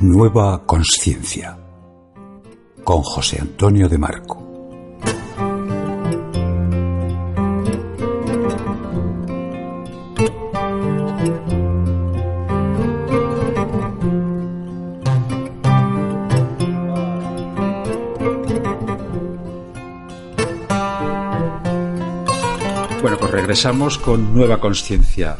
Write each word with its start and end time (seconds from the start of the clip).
Nueva 0.00 0.66
Conciencia 0.66 1.58
con 2.84 3.00
José 3.02 3.38
Antonio 3.40 3.88
de 3.88 3.96
Marco. 3.96 4.39
Bueno, 23.02 23.16
pues 23.18 23.30
regresamos 23.30 23.98
con 23.98 24.34
Nueva 24.34 24.60
Conciencia. 24.60 25.36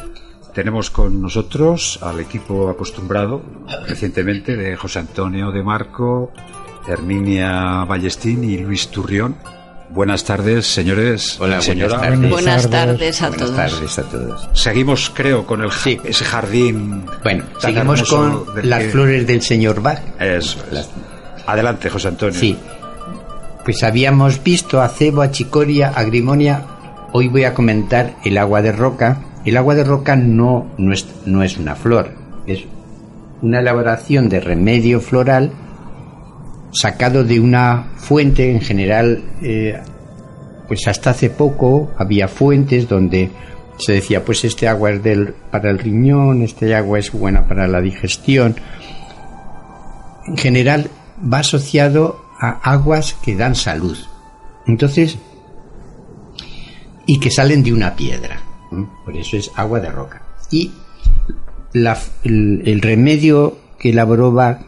Tenemos 0.54 0.90
con 0.90 1.20
nosotros 1.20 1.98
al 2.02 2.20
equipo 2.20 2.68
acostumbrado 2.70 3.42
recientemente 3.86 4.56
de 4.56 4.76
José 4.76 5.00
Antonio 5.00 5.50
de 5.52 5.62
Marco, 5.62 6.32
Herminia 6.88 7.84
Ballestín 7.84 8.44
y 8.44 8.58
Luis 8.58 8.88
Turrión. 8.88 9.36
Buenas 9.90 10.24
tardes, 10.24 10.66
señores. 10.66 11.36
Hola, 11.40 11.60
señora. 11.60 11.98
buenas 11.98 12.10
tardes. 12.10 12.30
Buenas 12.30 12.70
tardes 12.70 13.22
a 13.22 13.28
Buenas 13.28 13.46
todos. 13.46 13.56
tardes 13.56 13.98
a 13.98 14.02
todos. 14.04 14.48
Seguimos, 14.54 15.10
creo, 15.14 15.44
con 15.46 15.62
el, 15.62 15.70
Sí. 15.72 16.00
ese 16.04 16.24
jardín. 16.24 17.04
Bueno, 17.22 17.44
tan 17.60 17.74
seguimos 17.74 18.02
con 18.08 18.44
las 18.62 18.84
que- 18.84 18.88
flores 18.90 19.26
del 19.26 19.42
señor 19.42 19.82
Bach. 19.82 20.00
Eso 20.20 20.58
es. 20.66 20.72
Las- 20.72 20.90
Adelante, 21.46 21.90
José 21.90 22.08
Antonio. 22.08 22.38
Sí. 22.38 22.56
Pues 23.64 23.82
habíamos 23.82 24.42
visto 24.42 24.80
acebo, 24.80 25.22
achicoria, 25.22 25.88
agrimonia. 25.94 26.62
Hoy 27.12 27.28
voy 27.28 27.44
a 27.44 27.54
comentar 27.54 28.14
el 28.24 28.38
agua 28.38 28.62
de 28.62 28.72
roca. 28.72 29.22
El 29.44 29.56
agua 29.56 29.74
de 29.74 29.84
roca 29.84 30.16
no, 30.16 30.70
no, 30.78 30.92
es, 30.92 31.06
no 31.26 31.42
es 31.42 31.56
una 31.58 31.74
flor, 31.74 32.12
es 32.46 32.64
una 33.42 33.60
elaboración 33.60 34.28
de 34.28 34.40
remedio 34.40 35.00
floral 35.00 35.52
sacado 36.72 37.24
de 37.24 37.40
una 37.40 37.92
fuente 37.96 38.50
en 38.50 38.60
general. 38.60 39.22
eh, 39.42 39.80
pues 40.70 40.86
hasta 40.86 41.10
hace 41.10 41.30
poco 41.30 41.90
había 41.98 42.28
fuentes 42.28 42.88
donde 42.88 43.28
se 43.78 43.94
decía, 43.94 44.24
pues 44.24 44.44
este 44.44 44.68
agua 44.68 44.92
es 44.92 45.02
del, 45.02 45.34
para 45.50 45.68
el 45.68 45.80
riñón, 45.80 46.42
este 46.42 46.76
agua 46.76 47.00
es 47.00 47.10
buena 47.10 47.48
para 47.48 47.66
la 47.66 47.80
digestión. 47.80 48.54
En 50.28 50.36
general 50.36 50.88
va 51.20 51.38
asociado 51.38 52.24
a 52.38 52.50
aguas 52.70 53.14
que 53.14 53.34
dan 53.34 53.56
salud. 53.56 53.98
Entonces, 54.64 55.18
y 57.12 57.18
que 57.18 57.30
salen 57.30 57.62
de 57.64 57.72
una 57.72 57.96
piedra. 57.96 58.40
¿m? 58.70 58.86
Por 59.04 59.16
eso 59.16 59.36
es 59.36 59.50
agua 59.56 59.80
de 59.80 59.90
roca. 59.90 60.22
Y 60.50 60.70
la 61.72 61.92
f- 61.92 62.12
el, 62.22 62.62
el 62.66 62.80
remedio 62.80 63.58
que 63.80 63.90
elaboró 63.90 64.30
Bach 64.32 64.60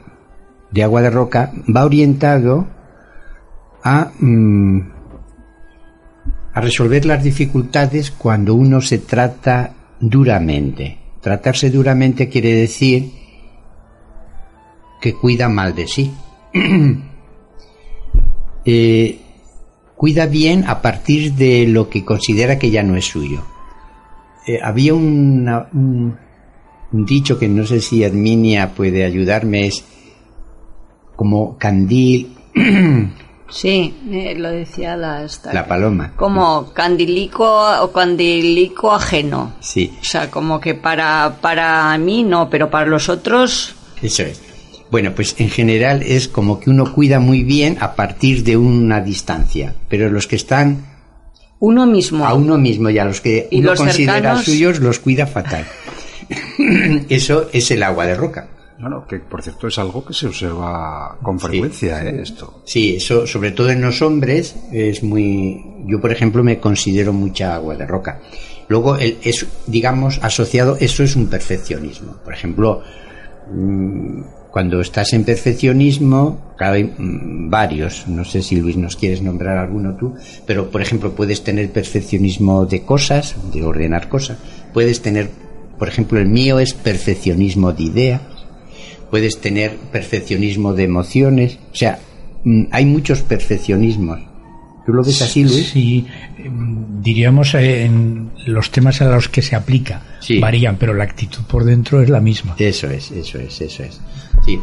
de 0.73 0.83
agua 0.83 1.03
de 1.03 1.11
roca 1.11 1.53
va 1.75 1.85
orientado 1.85 2.67
a, 3.85 4.11
mm, 4.19 4.81
a 6.55 6.61
resolver 6.61 7.05
las 7.07 7.23
dificultades 7.23 8.11
cuando 8.11 8.55
uno 8.55 8.81
se 8.81 8.99
trata 8.99 9.73
duramente. 10.01 10.99
Tratarse 11.21 11.71
duramente 11.71 12.29
quiere 12.29 12.55
decir 12.55 13.13
que 15.01 15.15
cuida 15.15 15.49
mal 15.49 15.75
de 15.77 15.87
sí. 15.87 16.13
Eh, 18.65 19.21
cuida 20.03 20.27
bien 20.27 20.65
a 20.67 20.83
partir 20.83 21.35
de 21.35 21.65
lo 21.69 21.89
que 21.89 22.05
considera 22.05 22.59
que 22.59 22.73
ya 22.73 22.83
no 22.83 22.97
es 22.97 23.05
suyo. 23.05 23.45
Eh, 24.49 24.59
había 24.61 24.95
una- 24.95 25.69
un, 25.73 26.19
un 26.91 27.05
dicho 27.07 27.39
que 27.39 27.47
no 27.47 27.65
sé 27.65 27.81
si 27.81 28.03
Herminia 28.03 28.71
puede 28.75 29.05
ayudarme, 29.05 29.69
es 29.69 29.85
como 31.15 31.57
candil, 31.57 32.35
Sí, 33.49 33.95
eh, 34.11 34.35
lo 34.37 34.49
decía 34.51 34.97
la 34.97 35.23
esta. 35.25 35.53
la 35.53 35.67
paloma. 35.69 36.15
Como 36.17 36.73
candilico 36.73 37.45
o 37.83 37.93
candilico 37.93 38.91
ajeno. 38.93 39.53
Sí, 39.61 39.93
O 40.01 40.05
sea, 40.05 40.31
como 40.33 40.59
que 40.59 40.75
para, 40.75 41.37
para 41.41 41.97
mí 41.99 42.25
no, 42.25 42.49
pero 42.51 42.71
para 42.71 42.87
los 42.87 43.09
otros 43.09 43.75
eso 44.03 44.23
es. 44.25 44.43
Bueno, 44.93 45.15
pues 45.15 45.37
en 45.39 45.49
general 45.49 46.03
es 46.03 46.29
como 46.29 46.61
que 46.61 46.69
uno 46.69 46.93
cuida 46.93 47.19
muy 47.19 47.45
bien 47.45 47.79
a 47.81 47.95
partir 47.95 48.45
de 48.45 48.59
una 48.59 49.01
distancia, 49.01 49.75
pero 49.89 50.11
los 50.11 50.27
que 50.27 50.37
están 50.37 50.85
uno 51.61 51.87
mismo. 51.87 52.27
a 52.27 52.35
uno 52.35 52.59
mismo 52.59 52.91
y 52.91 52.99
a 52.99 53.07
los 53.07 53.23
que 53.23 53.49
¿Y 53.51 53.61
uno 53.61 53.71
los 53.71 53.79
considera 53.79 54.17
cercanos? 54.17 54.45
suyos 54.45 54.81
los 54.81 54.99
cuida 54.99 55.27
fatal. 55.27 55.65
Eso 57.09 57.49
es 57.55 57.71
el 57.71 57.83
agua 57.85 58.05
de 58.05 58.17
roca. 58.17 58.51
Bueno, 58.79 59.07
que 59.09 59.19
por 59.21 59.43
cierto 59.43 59.69
es 59.69 59.79
algo 59.79 60.05
que 60.05 60.13
se 60.13 60.27
observa 60.27 61.17
con 61.23 61.41
frecuencia, 61.41 62.05
¿eh? 62.05 62.21
Esto. 62.21 62.61
Sí, 62.67 62.97
eso 62.97 63.27
sobre 63.27 63.53
todo 63.53 63.71
en 63.71 63.81
los 63.81 64.03
hombres 64.03 64.55
es 64.73 65.03
muy... 65.03 65.59
Yo, 65.87 66.03
por 66.03 66.13
ejemplo, 66.13 66.45
me 66.45 66.61
considero 66.61 67.15
mucha 67.15 67.55
agua 67.55 67.77
de 67.77 67.87
roca. 67.87 68.21
Luego, 68.69 68.97
el, 68.97 69.17
es, 69.23 69.47
digamos, 69.67 70.19
asociado, 70.23 70.77
eso 70.79 71.03
es 71.03 71.17
un 71.17 71.29
perfeccionismo. 71.29 72.17
Por 72.25 72.35
ejemplo, 72.35 72.83
mm, 73.51 74.23
cuando 74.53 74.83
estás 74.83 75.15
en 75.15 75.25
perfeccionismo, 75.25 76.55
hay 76.59 76.85
mm, 76.85 77.49
varios, 77.49 78.07
no 78.07 78.25
sé 78.25 78.43
si 78.43 78.57
Luis 78.57 78.77
nos 78.77 78.97
quieres 78.97 79.23
nombrar 79.23 79.57
alguno 79.57 79.97
tú, 79.97 80.15
pero 80.47 80.71
por 80.71 80.83
ejemplo 80.83 81.15
puedes 81.15 81.43
tener 81.43 81.71
perfeccionismo 81.71 82.67
de 82.67 82.83
cosas, 82.83 83.35
de 83.53 83.65
ordenar 83.65 84.11
cosas, 84.11 84.37
puedes 84.75 85.01
tener, 85.01 85.31
por 85.79 85.89
ejemplo, 85.89 86.21
el 86.21 86.29
mío 86.29 86.61
es 86.61 86.75
perfeccionismo 86.75 87.73
de 87.73 87.83
ideas, 87.83 88.21
puedes 89.11 89.41
tener 89.41 89.77
perfeccionismo 89.91 90.75
de 90.75 90.85
emociones, 90.85 91.59
o 91.73 91.75
sea, 91.75 91.99
mm, 92.45 92.65
hay 92.73 92.85
muchos 92.85 93.23
perfeccionismos. 93.23 94.21
¿Tú 94.85 94.93
lo 94.93 95.03
ves 95.03 95.23
así, 95.23 95.45
Luis? 95.45 95.71
Sí, 95.71 96.07
diríamos 97.01 97.55
en 97.55 98.31
los 98.47 98.71
temas 98.71 99.01
a 99.03 99.07
los 99.11 99.29
que 99.29 99.43
se 99.43 99.57
aplica 99.57 100.03
Sí. 100.21 100.39
varían, 100.39 100.77
pero 100.79 100.95
la 100.95 101.05
actitud 101.05 101.43
por 101.49 101.65
dentro 101.65 102.01
es 102.03 102.09
la 102.11 102.21
misma. 102.21 102.55
Eso 102.59 102.89
es, 102.91 103.11
eso 103.11 103.39
es, 103.39 103.61
eso 103.61 103.83
es. 103.83 104.01
Sí. 104.45 104.59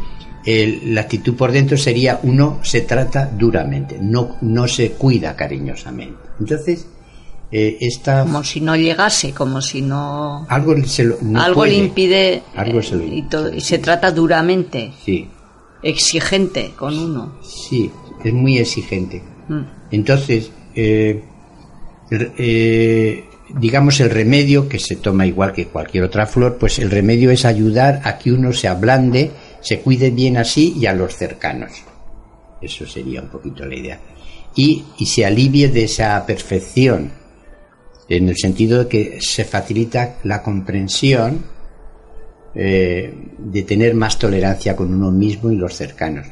El- 0.46 0.96
la 0.96 1.02
actitud 1.02 1.36
por 1.36 1.52
dentro 1.52 1.78
sería 1.78 2.20
uno 2.24 2.60
se 2.64 2.82
trata 2.82 3.26
duramente, 3.28 3.98
no, 4.02 4.38
no 4.42 4.68
se 4.68 4.92
cuida 4.92 5.36
cariñosamente. 5.36 6.18
Entonces, 6.40 6.88
eh, 7.52 7.78
esta 7.82 8.22
Como 8.22 8.44
si 8.44 8.62
no 8.62 8.76
llegase, 8.76 9.34
como 9.34 9.62
si 9.62 9.82
no. 9.82 10.46
algo 10.50 10.76
se 10.86 11.04
lo, 11.04 11.18
no 11.22 11.42
algo 11.42 11.56
puede. 11.62 11.72
le 11.74 11.78
impide. 11.80 12.44
Algo 12.56 12.82
se 12.82 12.96
lo 12.96 13.04
eh, 13.04 13.10
y, 13.16 13.22
todo- 13.24 13.54
y 13.54 13.60
se 13.62 13.80
trata 13.80 14.12
duramente, 14.12 14.94
Sí, 15.04 15.28
exigente 15.84 16.72
con 16.76 16.98
uno. 16.98 17.34
sí, 17.42 17.92
es 18.24 18.34
muy 18.34 18.58
exigente. 18.60 19.22
Mm. 19.48 19.62
Entonces, 19.92 20.52
eh, 20.76 21.24
eh, 22.12 23.26
digamos 23.56 24.00
el 24.00 24.10
remedio, 24.10 24.68
que 24.68 24.80
se 24.80 24.96
toma 24.96 25.26
igual 25.26 25.54
que 25.54 25.68
cualquier 25.68 26.04
otra 26.04 26.26
flor, 26.26 26.58
pues 26.58 26.80
el 26.80 26.92
remedio 26.92 27.32
es 27.32 27.46
ayudar 27.46 28.02
a 28.04 28.18
que 28.18 28.32
uno 28.32 28.54
se 28.54 28.68
ablande, 28.68 29.32
se 29.62 29.80
cuide 29.80 30.12
bien 30.12 30.38
así 30.38 30.74
y 30.78 30.86
a 30.86 30.94
los 30.94 31.16
cercanos. 31.16 31.72
Eso 32.62 32.86
sería 32.86 33.22
un 33.22 33.30
poquito 33.30 33.66
la 33.66 33.76
idea. 33.76 34.00
Y, 34.56 34.86
y 34.98 35.06
se 35.06 35.26
alivie 35.26 35.70
de 35.70 35.84
esa 35.84 36.26
perfección, 36.26 37.12
en 38.08 38.28
el 38.28 38.38
sentido 38.38 38.84
de 38.84 38.88
que 38.88 39.18
se 39.22 39.46
facilita 39.46 40.18
la 40.24 40.42
comprensión 40.42 41.46
eh, 42.56 43.14
de 43.38 43.64
tener 43.64 43.94
más 43.94 44.18
tolerancia 44.18 44.76
con 44.76 44.94
uno 44.94 45.12
mismo 45.12 45.52
y 45.52 45.56
los 45.56 45.76
cercanos. 45.76 46.28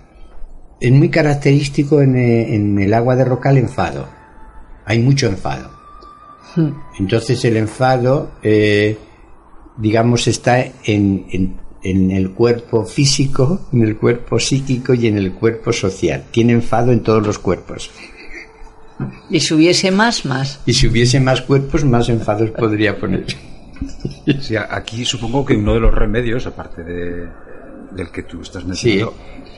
Es 0.80 0.92
muy 0.92 1.10
característico 1.10 2.02
en, 2.02 2.16
eh, 2.16 2.56
en 2.56 2.80
el 2.80 2.94
agua 2.94 3.16
de 3.16 3.24
roca 3.26 3.52
el 3.52 3.58
enfado. 3.58 4.17
Hay 4.88 5.00
mucho 5.00 5.28
enfado. 5.28 5.70
Entonces 6.98 7.44
el 7.46 7.58
enfado, 7.58 8.32
eh, 8.42 8.98
digamos, 9.78 10.28
está 10.28 10.60
en, 10.86 11.26
en- 11.30 11.58
en 11.84 12.10
el 12.12 12.32
cuerpo 12.32 12.84
físico, 12.86 13.68
en 13.72 13.84
el 13.84 13.98
cuerpo 13.98 14.40
psíquico 14.40 14.94
y 14.96 15.08
en 15.08 15.18
el 15.20 15.34
cuerpo 15.34 15.72
social. 15.72 16.24
Tiene 16.32 16.54
enfado 16.54 16.92
en 16.92 17.02
todos 17.04 17.26
los 17.26 17.38
cuerpos. 17.38 17.92
Y 19.30 19.40
si 19.40 19.54
hubiese 19.54 19.92
más, 19.92 20.26
más. 20.26 20.60
Y 20.66 20.74
si 20.74 20.88
hubiese 20.88 21.20
más 21.20 21.42
cuerpos, 21.44 21.86
más 21.86 22.10
enfados 22.10 22.50
podría 22.52 22.98
poner. 22.98 23.26
Sí, 24.42 24.56
aquí 24.56 25.06
supongo 25.06 25.46
que 25.46 25.56
uno 25.56 25.76
de 25.76 25.80
los 25.80 25.94
remedios, 25.94 26.48
aparte 26.48 26.84
de, 26.84 27.28
del 27.92 28.10
que 28.10 28.24
tú 28.24 28.42
estás 28.42 28.66
mencionando, 28.66 29.14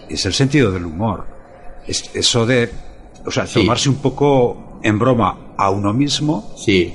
es 0.09 0.25
el 0.25 0.33
sentido 0.33 0.71
del 0.73 0.85
humor. 0.85 1.25
Es, 1.87 2.11
eso 2.13 2.45
de, 2.45 2.69
o 3.25 3.31
sea, 3.31 3.47
Sí. 3.47 3.61
tomarse 3.61 3.87
un 3.87 3.95
poco 3.95 4.68
en 4.83 4.99
broma 4.99 5.53
a 5.57 5.69
uno 5.69 5.93
mismo 5.93 6.51
Sí, 6.57 6.93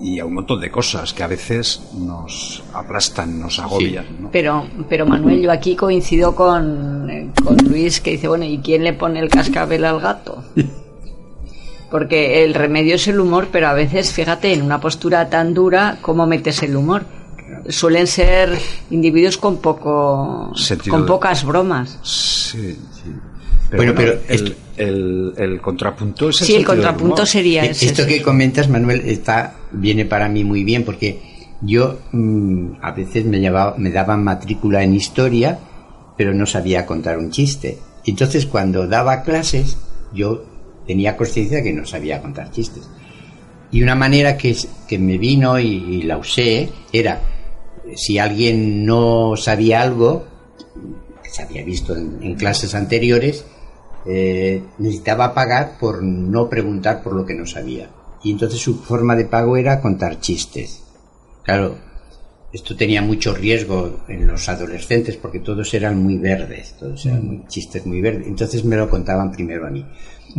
y 0.00 0.18
a 0.18 0.26
un 0.26 0.34
montón 0.34 0.60
de 0.60 0.70
cosas 0.70 1.14
que 1.14 1.22
a 1.22 1.26
veces 1.26 1.80
nos 1.96 2.62
aplastan, 2.74 3.38
nos 3.40 3.58
agobian. 3.58 4.04
¿no? 4.20 4.30
Pero, 4.30 4.66
pero 4.88 5.06
Manuel, 5.06 5.40
yo 5.40 5.50
aquí 5.52 5.76
coincido 5.76 6.34
con, 6.34 7.32
con 7.44 7.56
Luis 7.68 8.00
que 8.00 8.10
dice, 8.12 8.28
bueno, 8.28 8.44
¿y 8.44 8.58
quién 8.58 8.82
le 8.84 8.92
pone 8.92 9.20
el 9.20 9.28
cascabel 9.30 9.84
al 9.84 10.00
gato? 10.00 10.44
Porque 11.90 12.42
el 12.44 12.54
remedio 12.54 12.96
es 12.96 13.06
el 13.06 13.20
humor, 13.20 13.48
pero 13.52 13.68
a 13.68 13.72
veces, 13.72 14.12
fíjate, 14.12 14.52
en 14.52 14.62
una 14.62 14.80
postura 14.80 15.30
tan 15.30 15.54
dura, 15.54 15.98
¿cómo 16.02 16.26
metes 16.26 16.62
el 16.64 16.74
humor? 16.76 17.04
Suelen 17.68 18.06
ser 18.08 18.58
individuos 18.90 19.36
con 19.38 19.58
poco, 19.58 20.50
Sentido 20.56 20.92
con 20.92 21.02
de- 21.02 21.08
pocas 21.08 21.44
bromas. 21.44 21.98
Sí, 22.02 22.72
sí. 22.92 23.10
Bueno, 23.76 23.92
pero 23.96 24.18
el, 24.28 24.56
el, 24.76 25.32
el 25.36 25.60
contrapunto 25.60 26.28
es 26.28 26.40
el 26.40 26.46
Sí, 26.46 26.54
el 26.54 26.64
contrapunto 26.64 27.14
humor. 27.14 27.26
sería 27.26 27.64
Eh, 27.64 27.70
ese. 27.70 27.86
Esto 27.86 28.06
que 28.06 28.22
comentas, 28.22 28.68
Manuel, 28.68 29.02
está 29.06 29.56
viene 29.72 30.04
para 30.04 30.28
mí 30.28 30.44
muy 30.44 30.64
bien 30.64 30.84
porque 30.84 31.20
yo 31.60 31.98
mm, 32.12 32.72
a 32.82 32.92
veces 32.92 33.24
me 33.24 33.40
llevaba, 33.40 33.74
me 33.78 33.90
daban 33.90 34.22
matrícula 34.22 34.82
en 34.82 34.94
historia, 34.94 35.58
pero 36.16 36.34
no 36.34 36.46
sabía 36.46 36.86
contar 36.86 37.18
un 37.18 37.30
chiste. 37.30 37.78
Entonces, 38.06 38.46
cuando 38.46 38.86
daba 38.86 39.22
clases, 39.22 39.76
yo 40.12 40.44
tenía 40.86 41.16
conciencia 41.16 41.58
de 41.58 41.62
que 41.64 41.72
no 41.72 41.86
sabía 41.86 42.20
contar 42.20 42.50
chistes. 42.50 42.88
Y 43.72 43.82
una 43.82 43.94
manera 43.94 44.36
que, 44.36 44.54
que 44.86 44.98
me 44.98 45.18
vino 45.18 45.58
y, 45.58 45.66
y 45.66 46.02
la 46.02 46.18
usé 46.18 46.68
era, 46.92 47.22
si 47.96 48.18
alguien 48.18 48.84
no 48.84 49.34
sabía 49.36 49.80
algo, 49.82 50.26
que 51.22 51.30
se 51.30 51.42
había 51.42 51.64
visto 51.64 51.96
en, 51.96 52.18
en 52.22 52.34
clases 52.34 52.74
anteriores, 52.74 53.44
eh, 54.06 54.62
necesitaba 54.78 55.34
pagar 55.34 55.78
por 55.78 56.02
no 56.02 56.48
preguntar 56.48 57.02
por 57.02 57.14
lo 57.14 57.24
que 57.24 57.34
no 57.34 57.46
sabía. 57.46 57.88
Y 58.22 58.32
entonces 58.32 58.58
su 58.60 58.76
forma 58.82 59.16
de 59.16 59.24
pago 59.26 59.56
era 59.56 59.80
contar 59.80 60.20
chistes. 60.20 60.82
Claro, 61.42 61.76
esto 62.52 62.76
tenía 62.76 63.02
mucho 63.02 63.34
riesgo 63.34 64.00
en 64.08 64.26
los 64.26 64.48
adolescentes 64.48 65.16
porque 65.16 65.40
todos 65.40 65.74
eran 65.74 66.02
muy 66.02 66.18
verdes, 66.18 66.74
todos 66.78 67.04
eran 67.06 67.26
muy- 67.26 67.44
chistes 67.48 67.84
muy 67.84 68.00
verdes. 68.00 68.26
Entonces 68.26 68.64
me 68.64 68.76
lo 68.76 68.88
contaban 68.88 69.32
primero 69.32 69.66
a 69.66 69.70
mí. 69.70 69.84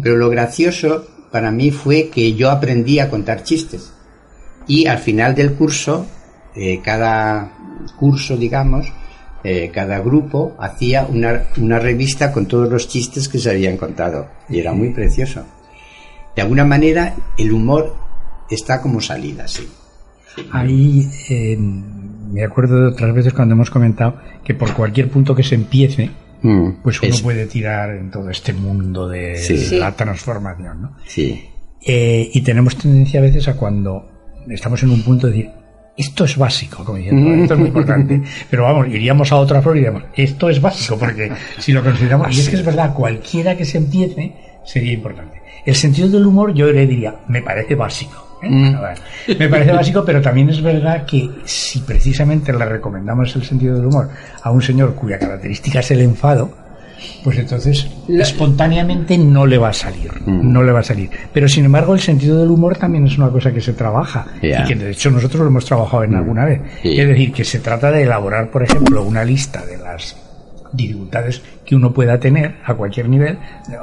Pero 0.02 0.16
lo 0.18 0.30
gracioso 0.30 1.06
para 1.32 1.52
mí 1.52 1.72
fue 1.72 2.10
que 2.10 2.34
yo 2.34 2.50
aprendí 2.50 3.00
a 3.00 3.10
contar 3.10 3.44
chistes. 3.44 3.92
Y 4.68 4.88
al 4.88 4.98
final 5.00 5.36
del 5.36 5.54
curso, 5.54 6.06
eh, 6.56 6.82
cada 6.84 7.52
curso, 8.00 8.36
digamos, 8.38 8.88
eh, 9.48 9.70
cada 9.72 10.00
grupo 10.00 10.56
hacía 10.60 11.06
una, 11.06 11.44
una 11.58 11.78
revista 11.80 12.32
con 12.32 12.48
todos 12.48 12.68
los 12.70 12.88
chistes 12.88 13.30
que 13.30 13.38
se 13.40 13.52
habían 13.52 13.78
contado. 13.78 14.28
Y 14.50 14.60
era 14.60 14.74
muy 14.74 14.90
precioso. 14.90 15.46
De 16.36 16.42
alguna 16.42 16.66
manera, 16.66 17.14
el 17.38 17.52
humor 17.54 17.96
está 18.50 18.82
como 18.82 19.00
salida, 19.02 19.48
sí. 19.48 19.68
Ahí 20.52 21.08
eh, 21.30 21.58
me 21.58 22.44
acuerdo 22.44 22.82
de 22.82 22.88
otras 22.88 23.14
veces 23.14 23.34
cuando 23.34 23.54
hemos 23.54 23.70
comentado 23.70 24.18
que 24.44 24.54
por 24.54 24.74
cualquier 24.74 25.10
punto 25.10 25.36
que 25.36 25.44
se 25.44 25.56
empiece, 25.56 26.10
Mm, 26.42 26.82
pues 26.84 27.02
uno 27.02 27.10
es- 27.10 27.22
puede 27.22 27.46
tirar 27.48 27.92
en 27.96 28.12
todo 28.12 28.30
este 28.30 28.54
mundo 28.54 29.08
de 29.08 29.36
Sí. 29.38 29.58
Sí. 29.58 29.80
la 29.80 29.96
transformación, 29.96 30.82
¿no? 30.82 30.96
Sí. 31.08 31.46
Eh, 31.82 32.30
y 32.34 32.42
tenemos 32.42 32.76
tendencia 32.76 33.20
a 33.20 33.24
veces 33.24 33.48
a 33.48 33.56
cuando 33.56 34.06
estamos 34.50 34.84
en 34.84 34.90
un 34.92 35.02
punto 35.02 35.26
de 35.28 35.34
decir, 35.34 35.52
esto 35.98 36.26
es 36.26 36.38
básico, 36.38 36.84
como 36.84 36.98
diciendo, 36.98 37.44
esto 37.44 37.54
es 37.54 37.60
muy 37.60 37.70
importante. 37.70 38.22
Pero 38.50 38.64
vamos, 38.64 38.88
iríamos 38.88 39.32
a 39.32 39.38
otra 39.38 39.62
flor 39.62 39.78
y 39.78 39.80
diríamos, 39.80 40.04
esto 40.16 40.50
es 40.50 40.62
básico, 40.62 40.98
porque 40.98 41.32
si 41.58 41.72
lo 41.72 41.84
consideramos, 41.84 42.36
y 42.36 42.42
es 42.42 42.50
que 42.50 42.58
es 42.58 42.66
verdad, 42.66 42.94
cualquiera 42.94 43.56
que 43.56 43.66
se 43.66 43.78
empiece 43.78 44.34
sería 44.64 44.94
importante. 44.94 45.42
El 45.66 45.76
sentido 45.76 46.10
del 46.10 46.26
humor 46.26 46.54
yo 46.54 46.72
le 46.72 46.86
diría, 46.86 47.16
me 47.28 47.42
parece 47.42 47.76
básico. 47.76 48.40
¿eh? 48.44 48.50
Mm. 48.50 48.76
Me 49.40 49.50
parece 49.50 49.72
básico, 49.72 50.04
pero 50.06 50.22
también 50.22 50.50
es 50.50 50.62
verdad 50.62 51.06
que 51.06 51.30
si 51.46 51.80
precisamente 51.80 52.52
le 52.54 52.66
recomendamos 52.66 53.36
el 53.36 53.44
sentido 53.44 53.76
del 53.76 53.86
humor 53.86 54.10
a 54.44 54.52
un 54.52 54.62
señor 54.62 54.94
cuya 54.96 55.18
característica 55.18 55.80
es 55.80 55.92
el 55.92 56.02
enfado, 56.02 56.65
pues 57.24 57.38
entonces 57.40 57.88
espontáneamente 58.07 59.18
no 59.18 59.46
le 59.46 59.57
va 59.57 59.69
a 59.69 59.74
salir, 59.74 60.12
Mm. 60.25 60.52
no 60.52 60.63
le 60.63 60.72
va 60.72 60.80
a 60.80 60.84
salir. 60.84 61.10
Pero 61.34 61.48
sin 61.48 61.66
embargo 61.66 61.94
el 61.94 62.00
sentido 62.00 62.40
del 62.40 62.50
humor 62.50 62.78
también 62.78 63.06
es 63.07 63.18
una 63.18 63.30
cosa 63.30 63.52
que 63.54 63.62
se 63.62 63.74
trabaja 63.74 64.28
y 64.42 64.68
que 64.68 64.75
de 64.75 64.92
hecho 64.92 65.10
nosotros 65.12 65.42
lo 65.42 65.48
hemos 65.48 65.66
trabajado 65.66 66.04
en 66.04 66.16
alguna 66.16 66.46
vez. 66.46 66.62
Es 66.84 67.07
decir, 67.07 67.31
que 67.31 67.44
se 67.44 67.60
trata 67.60 67.92
de 67.92 68.04
elaborar, 68.04 68.50
por 68.52 68.63
ejemplo, 68.63 69.04
una 69.04 69.24
lista 69.24 69.66
de 69.66 69.78
las 69.78 70.16
dificultades 70.74 71.42
que 71.66 71.76
uno 71.76 71.92
pueda 71.92 72.20
tener 72.20 72.58
a 72.64 72.74
cualquier 72.74 73.10
nivel, 73.10 73.38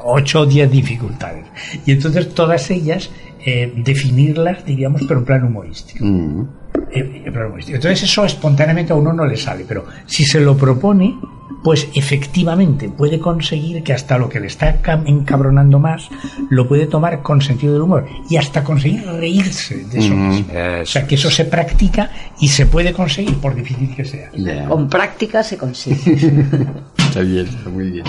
8 0.04 0.40
o 0.40 0.46
10 0.46 0.70
dificultades. 0.70 1.46
Y 1.84 1.92
entonces 1.92 2.32
todas 2.34 2.70
ellas 2.70 3.10
eh, 3.44 3.72
definirlas, 3.76 4.64
diríamos, 4.64 5.02
pero 5.06 5.20
en 5.20 5.26
plan 5.26 5.44
humorístico. 5.44 6.04
Mm. 6.04 6.48
Eh, 6.92 7.22
en 7.26 7.32
plan 7.32 7.46
humorístico. 7.46 7.76
Entonces 7.76 8.04
eso 8.04 8.24
espontáneamente 8.24 8.92
a 8.92 8.96
uno 8.96 9.12
no 9.12 9.26
le 9.26 9.36
sale, 9.36 9.64
pero 9.66 9.84
si 10.06 10.24
se 10.24 10.40
lo 10.40 10.56
propone, 10.56 11.16
pues 11.62 11.88
efectivamente 11.94 12.88
puede 12.88 13.18
conseguir 13.20 13.82
que 13.82 13.92
hasta 13.92 14.18
lo 14.18 14.28
que 14.28 14.40
le 14.40 14.48
está 14.48 14.80
encabronando 15.06 15.78
más 15.78 16.08
lo 16.50 16.66
puede 16.66 16.86
tomar 16.86 17.22
con 17.22 17.40
sentido 17.40 17.74
del 17.74 17.82
humor 17.82 18.06
y 18.28 18.36
hasta 18.36 18.64
conseguir 18.64 19.04
reírse 19.06 19.84
de 19.84 19.98
eso 19.98 20.14
mismo. 20.14 20.52
O 20.82 20.86
sea, 20.86 21.06
que 21.06 21.14
eso 21.14 21.30
se 21.30 21.44
practica 21.44 22.10
y 22.40 22.48
se 22.48 22.66
puede 22.66 22.92
conseguir 22.92 23.36
por 23.36 23.54
difícil 23.54 23.94
que 23.94 24.04
sea. 24.04 24.30
Con 24.68 24.88
práctica 24.88 25.42
se 25.42 25.56
consigue. 25.56 26.18
Está 27.12 27.24
bien, 27.24 27.46
está 27.46 27.68
muy 27.68 27.90
bien. 27.90 28.04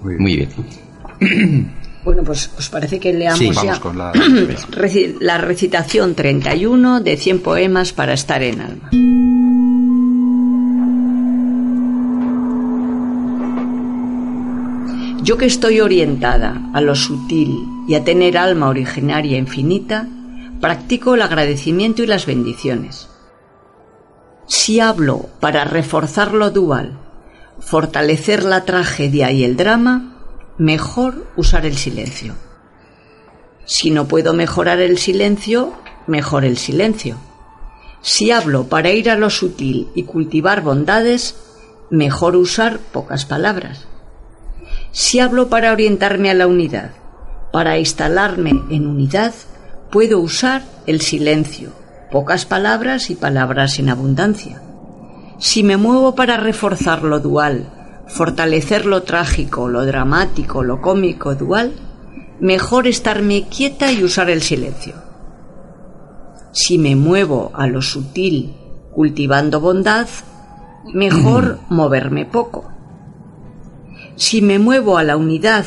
Muy 0.00 0.36
bien. 0.36 1.72
bueno, 2.04 2.22
pues 2.22 2.52
os 2.56 2.68
parece 2.68 3.00
que 3.00 3.12
leamos 3.12 3.40
Sí, 3.40 3.50
ya 3.52 3.80
con 3.80 3.98
la... 3.98 4.12
La 5.20 5.38
recitación 5.38 6.14
31 6.14 7.00
de 7.00 7.16
100 7.16 7.40
poemas 7.40 7.92
para 7.92 8.12
estar 8.12 8.44
en 8.44 8.60
alma. 8.60 8.90
Yo 15.24 15.36
que 15.36 15.46
estoy 15.46 15.80
orientada 15.80 16.70
a 16.72 16.80
lo 16.80 16.94
sutil 16.94 17.58
y 17.88 17.96
a 17.96 18.04
tener 18.04 18.38
alma 18.38 18.68
originaria 18.68 19.36
infinita, 19.36 20.06
practico 20.60 21.16
el 21.16 21.22
agradecimiento 21.22 22.04
y 22.04 22.06
las 22.06 22.26
bendiciones. 22.26 23.08
Si 24.46 24.78
hablo 24.78 25.26
para 25.40 25.64
reforzar 25.64 26.34
lo 26.34 26.52
dual, 26.52 27.01
fortalecer 27.64 28.44
la 28.44 28.64
tragedia 28.64 29.30
y 29.30 29.44
el 29.44 29.56
drama, 29.56 30.18
mejor 30.58 31.26
usar 31.36 31.64
el 31.64 31.76
silencio. 31.76 32.34
Si 33.64 33.90
no 33.90 34.08
puedo 34.08 34.34
mejorar 34.34 34.80
el 34.80 34.98
silencio, 34.98 35.72
mejor 36.06 36.44
el 36.44 36.58
silencio. 36.58 37.16
Si 38.00 38.30
hablo 38.30 38.68
para 38.68 38.90
ir 38.90 39.08
a 39.08 39.16
lo 39.16 39.30
sutil 39.30 39.88
y 39.94 40.02
cultivar 40.02 40.62
bondades, 40.62 41.36
mejor 41.90 42.36
usar 42.36 42.78
pocas 42.78 43.24
palabras. 43.24 43.86
Si 44.90 45.20
hablo 45.20 45.48
para 45.48 45.72
orientarme 45.72 46.30
a 46.30 46.34
la 46.34 46.46
unidad, 46.46 46.90
para 47.52 47.78
instalarme 47.78 48.50
en 48.70 48.86
unidad, 48.86 49.32
puedo 49.90 50.18
usar 50.18 50.64
el 50.86 51.00
silencio, 51.00 51.70
pocas 52.10 52.44
palabras 52.44 53.08
y 53.10 53.14
palabras 53.14 53.78
en 53.78 53.88
abundancia. 53.88 54.60
Si 55.42 55.64
me 55.64 55.76
muevo 55.76 56.14
para 56.14 56.36
reforzar 56.36 57.02
lo 57.02 57.18
dual, 57.18 58.04
fortalecer 58.06 58.86
lo 58.86 59.02
trágico, 59.02 59.68
lo 59.68 59.84
dramático, 59.84 60.62
lo 60.62 60.80
cómico 60.80 61.34
dual, 61.34 61.72
mejor 62.38 62.86
estarme 62.86 63.48
quieta 63.48 63.90
y 63.90 64.04
usar 64.04 64.30
el 64.30 64.40
silencio. 64.40 64.94
Si 66.52 66.78
me 66.78 66.94
muevo 66.94 67.50
a 67.54 67.66
lo 67.66 67.82
sutil, 67.82 68.54
cultivando 68.92 69.58
bondad, 69.58 70.06
mejor 70.94 71.58
moverme 71.68 72.24
poco. 72.24 72.70
Si 74.14 74.42
me 74.42 74.60
muevo 74.60 74.96
a 74.96 75.02
la 75.02 75.16
unidad, 75.16 75.66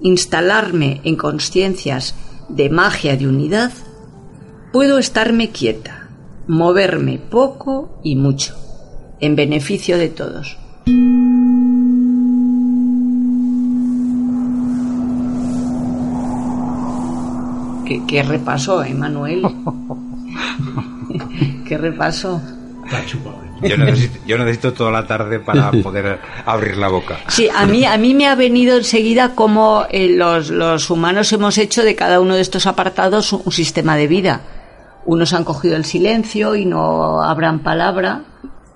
instalarme 0.00 1.00
en 1.04 1.14
conciencias 1.14 2.16
de 2.48 2.70
magia 2.70 3.16
de 3.16 3.28
unidad, 3.28 3.70
puedo 4.72 4.98
estarme 4.98 5.50
quieta, 5.50 6.08
moverme 6.48 7.20
poco 7.20 8.00
y 8.02 8.16
mucho, 8.16 8.65
en 9.20 9.36
beneficio 9.36 9.98
de 9.98 10.08
todos. 10.08 10.56
¿Qué, 17.86 18.02
qué 18.06 18.22
repaso, 18.22 18.82
eh, 18.82 18.94
Manuel? 18.94 19.42
¿Qué 21.66 21.78
repaso? 21.78 22.40
¿eh? 22.42 23.68
Yo 23.68 23.76
necesito, 23.76 24.18
yo 24.26 24.38
necesito 24.38 24.72
toda 24.72 24.90
la 24.90 25.06
tarde 25.06 25.40
para 25.40 25.70
poder 25.82 26.18
abrir 26.44 26.76
la 26.76 26.88
boca. 26.88 27.18
Sí, 27.28 27.48
a 27.54 27.66
mí, 27.66 27.84
a 27.84 27.96
mí 27.96 28.14
me 28.14 28.26
ha 28.26 28.34
venido 28.34 28.76
enseguida 28.76 29.34
cómo 29.34 29.86
eh, 29.90 30.08
los, 30.08 30.50
los 30.50 30.90
humanos 30.90 31.32
hemos 31.32 31.58
hecho 31.58 31.82
de 31.82 31.94
cada 31.94 32.20
uno 32.20 32.34
de 32.34 32.42
estos 32.42 32.66
apartados 32.66 33.32
un, 33.32 33.42
un 33.44 33.52
sistema 33.52 33.96
de 33.96 34.08
vida. 34.08 34.40
Unos 35.04 35.32
han 35.32 35.44
cogido 35.44 35.76
el 35.76 35.84
silencio 35.84 36.56
y 36.56 36.66
no 36.66 37.22
abran 37.22 37.60
palabra, 37.60 38.22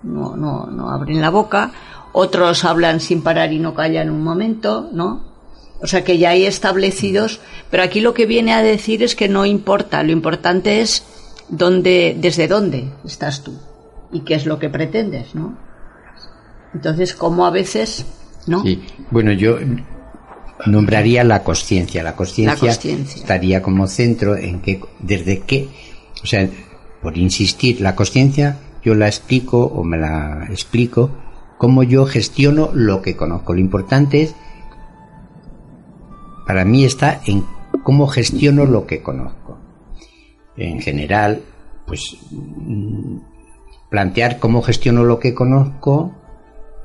no, 0.03 0.37
no, 0.37 0.67
no 0.67 0.91
abren 0.91 1.21
la 1.21 1.31
boca. 1.31 1.73
Otros 2.13 2.65
hablan 2.65 3.01
sin 3.01 3.23
parar 3.23 3.53
y 3.53 3.59
no 3.59 3.75
callan 3.75 4.11
un 4.11 4.23
momento, 4.23 4.89
¿no? 4.93 5.25
O 5.83 5.87
sea 5.87 6.05
que 6.05 6.19
ya 6.19 6.31
hay 6.31 6.45
establecidos, 6.45 7.41
pero 7.71 7.83
aquí 7.83 8.01
lo 8.01 8.13
que 8.13 8.27
viene 8.27 8.53
a 8.53 8.63
decir 8.63 9.03
es 9.03 9.15
que 9.15 9.29
no 9.29 9.47
importa, 9.47 10.03
lo 10.03 10.13
importante 10.13 10.83
es 10.83 11.05
dónde, 11.49 12.17
desde 12.19 12.49
dónde 12.49 12.91
estás 13.05 13.43
tú 13.43 13.59
y 14.13 14.21
qué 14.21 14.35
es 14.35 14.45
lo 14.45 14.59
que 14.59 14.69
pretendes, 14.69 15.35
¿no? 15.35 15.57
Entonces, 16.75 17.15
como 17.15 17.47
a 17.47 17.51
veces, 17.51 18.05
¿no? 18.47 18.63
Sí. 18.63 18.83
Bueno, 19.11 19.33
yo 19.33 19.59
nombraría 20.67 21.25
la 21.25 21.43
conciencia. 21.43 22.03
La 22.03 22.15
conciencia 22.15 22.71
estaría 22.71 23.63
como 23.63 23.87
centro 23.87 24.37
en 24.37 24.61
que, 24.61 24.81
desde 24.99 25.41
qué, 25.41 25.69
o 26.23 26.27
sea, 26.27 26.49
por 27.03 27.17
insistir, 27.17 27.81
la 27.81 27.97
conciencia 27.97 28.59
yo 28.83 28.95
la 28.95 29.07
explico 29.07 29.65
o 29.65 29.85
me 29.85 29.99
la 29.99 30.47
explico 30.51 31.11
cómo 31.59 31.83
yo 31.83 32.07
gestiono 32.07 32.71
lo 32.73 33.03
que 33.03 33.17
conozco. 33.17 33.53
Lo 33.53 33.61
importante 33.61 34.23
es, 34.23 34.35
para 36.47 36.65
mí 36.65 36.85
está 36.85 37.21
en 37.27 37.45
cómo 37.83 38.07
gestiono 38.07 38.65
lo 38.65 38.87
que 38.87 39.03
conozco. 39.03 39.59
En 40.57 40.81
general, 40.81 41.43
pues 41.87 42.17
mm, 42.31 43.19
plantear 43.91 44.39
cómo 44.39 44.63
gestiono 44.63 45.05
lo 45.05 45.19
que 45.19 45.35
conozco, 45.35 46.15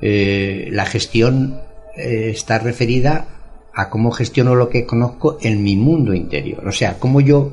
eh, 0.00 0.68
la 0.72 0.84
gestión 0.84 1.60
eh, 1.96 2.30
está 2.30 2.58
referida 2.58 3.28
a 3.74 3.88
cómo 3.88 4.10
gestiono 4.10 4.54
lo 4.54 4.68
que 4.68 4.84
conozco 4.84 5.38
en 5.40 5.62
mi 5.62 5.76
mundo 5.76 6.14
interior. 6.14 6.66
O 6.66 6.72
sea, 6.72 6.98
cómo 6.98 7.20
yo 7.20 7.52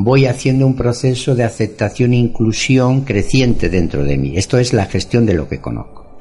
voy 0.00 0.26
haciendo 0.26 0.64
un 0.64 0.76
proceso 0.76 1.34
de 1.34 1.42
aceptación 1.42 2.12
e 2.12 2.16
inclusión 2.16 3.00
creciente 3.00 3.68
dentro 3.68 4.04
de 4.04 4.16
mí. 4.16 4.36
Esto 4.36 4.56
es 4.56 4.72
la 4.72 4.86
gestión 4.86 5.26
de 5.26 5.34
lo 5.34 5.48
que 5.48 5.60
conozco. 5.60 6.20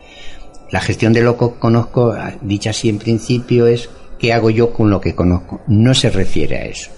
La 0.72 0.81
gestión 0.81 1.13
de 1.13 1.22
lo 1.22 1.38
que 1.38 1.60
conozco, 1.60 2.15
dicha 2.41 2.72
así 2.72 2.89
en 2.89 2.98
principio, 2.98 3.67
es 3.67 3.88
qué 4.17 4.34
hago 4.34 4.50
yo 4.50 4.74
con 4.74 4.89
lo 4.89 5.00
que 5.00 5.13
conozco. 5.13 5.62
No 5.67 5.93
se 5.93 6.10
refiere 6.10 6.57
a 6.57 6.65
eso. 6.65 6.89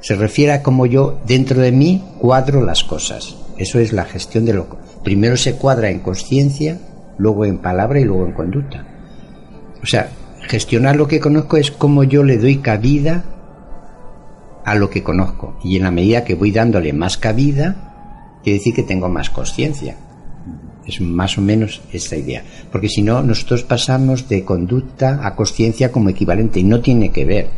Se 0.00 0.16
refiere 0.16 0.52
a 0.52 0.62
cómo 0.64 0.84
yo 0.84 1.20
dentro 1.28 1.60
de 1.60 1.70
mí 1.70 2.02
cuadro 2.18 2.64
las 2.64 2.82
cosas. 2.82 3.36
Eso 3.56 3.78
es 3.78 3.92
la 3.92 4.04
gestión 4.04 4.44
de 4.44 4.54
lo 4.54 4.68
que... 4.68 4.76
Primero 5.04 5.36
se 5.36 5.54
cuadra 5.54 5.90
en 5.90 6.00
conciencia, 6.00 6.76
luego 7.18 7.44
en 7.44 7.58
palabra 7.58 8.00
y 8.00 8.04
luego 8.04 8.26
en 8.26 8.32
conducta. 8.32 8.84
O 9.80 9.86
sea, 9.86 10.10
gestionar 10.48 10.96
lo 10.96 11.06
que 11.06 11.20
conozco 11.20 11.56
es 11.56 11.70
cómo 11.70 12.02
yo 12.02 12.24
le 12.24 12.36
doy 12.36 12.56
cabida 12.56 13.24
a 14.70 14.76
lo 14.76 14.88
que 14.88 15.02
conozco. 15.02 15.58
Y 15.64 15.76
en 15.76 15.82
la 15.82 15.90
medida 15.90 16.24
que 16.24 16.34
voy 16.34 16.52
dándole 16.52 16.92
más 16.92 17.16
cabida, 17.16 18.38
quiere 18.44 18.58
decir 18.58 18.72
que 18.74 18.84
tengo 18.84 19.08
más 19.08 19.28
conciencia. 19.28 19.96
Es 20.86 21.00
más 21.00 21.36
o 21.38 21.40
menos 21.40 21.82
esta 21.92 22.16
idea. 22.16 22.44
Porque 22.70 22.88
si 22.88 23.02
no, 23.02 23.22
nosotros 23.22 23.64
pasamos 23.64 24.28
de 24.28 24.44
conducta 24.44 25.26
a 25.26 25.34
conciencia 25.34 25.90
como 25.90 26.08
equivalente 26.08 26.60
y 26.60 26.62
no 26.64 26.80
tiene 26.80 27.10
que 27.10 27.24
ver. 27.24 27.48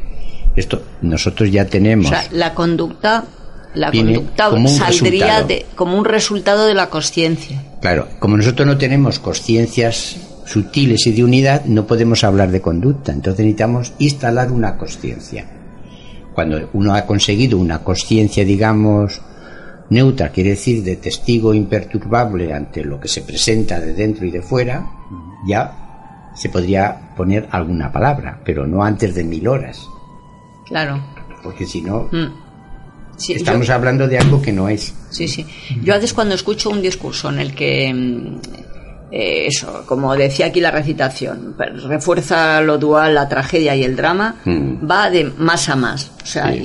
Esto, 0.57 0.83
nosotros 1.03 1.51
ya 1.51 1.63
O 1.63 1.67
tenemos. 1.67 2.09
sea, 2.09 2.25
la 2.31 2.55
conducta, 2.55 3.25
la 3.75 3.91
conducta 3.91 4.51
como 4.51 4.69
saldría 4.69 5.43
de, 5.43 5.67
como 5.75 5.99
un 5.99 6.05
resultado 6.05 6.67
de 6.67 6.75
la 6.75 6.89
conciencia. 6.89 7.63
Claro, 7.81 8.09
como 8.19 8.39
nosotros 8.39 8.67
no 8.67 8.79
tenemos 8.79 9.19
conciencias 9.19 10.17
sutiles 10.47 11.07
y 11.07 11.13
de 11.13 11.25
unidad, 11.25 11.65
no 11.67 11.87
podemos 11.87 12.25
hablar 12.25 12.51
de 12.51 12.61
conducta. 12.61 13.13
Entonces 13.13 13.41
necesitamos 13.45 13.93
instalar 13.99 14.51
una 14.51 14.77
conciencia. 14.79 15.47
Cuando 16.35 16.69
uno 16.73 16.95
ha 16.95 17.03
conseguido 17.07 17.59
una 17.59 17.81
conciencia, 17.81 18.45
digamos, 18.45 19.21
neutra, 19.91 20.31
quiere 20.31 20.51
decir 20.51 20.83
de 20.83 20.97
testigo 20.97 21.53
imperturbable 21.55 22.53
ante 22.55 22.83
lo 22.85 22.99
que 22.99 23.09
se 23.09 23.23
presenta 23.23 23.79
de 23.79 23.93
dentro 23.93 24.25
y 24.27 24.31
de 24.31 24.41
fuera, 24.43 24.87
ya 25.47 26.31
se 26.35 26.49
podría 26.49 27.13
poner 27.15 27.47
alguna 27.51 27.93
palabra, 27.93 28.41
pero 28.45 28.67
no 28.67 28.83
antes 28.83 29.15
de 29.15 29.25
mil 29.25 29.47
horas, 29.49 29.87
Claro. 30.67 30.99
porque 31.43 31.67
si 31.67 31.83
no, 31.83 32.09
Mm. 32.11 32.41
Sí, 33.19 33.35
estamos 33.35 33.67
yo- 33.67 33.75
hablando 33.75 34.09
de 34.09 34.19
algo 34.19 34.41
que 34.41 34.53
no 34.53 34.69
es. 34.71 34.95
Sí, 35.11 35.29
sí. 35.29 35.47
Yo 35.83 35.93
a 35.93 35.97
veces 35.97 36.15
cuando 36.15 36.35
escucho 36.35 36.71
un 36.71 36.81
discurso 36.81 37.29
en 37.31 37.39
el 37.41 37.55
que, 37.55 37.93
mm, 37.93 38.41
eh, 39.13 39.47
eso, 39.47 39.85
como 39.87 40.15
decía 40.17 40.47
aquí 40.47 40.61
la 40.61 40.71
recitación, 40.71 41.55
refuerza 41.87 42.61
lo 42.63 42.79
dual, 42.79 43.15
la 43.15 43.29
tragedia 43.29 43.77
y 43.77 43.85
el 43.85 43.95
drama, 43.95 44.37
Mm. 44.45 44.91
va 44.91 45.11
de 45.11 45.25
más 45.37 45.69
a 45.69 45.77
más. 45.77 46.11
O 46.23 46.27
sea, 46.27 46.51
Sí. 46.53 46.59